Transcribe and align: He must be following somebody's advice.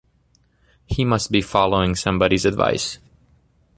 He 0.87 1.05
must 1.05 1.29
be 1.31 1.43
following 1.43 1.93
somebody's 1.93 2.43
advice. 2.43 2.97